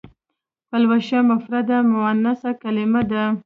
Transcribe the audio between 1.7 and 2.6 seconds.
مونثه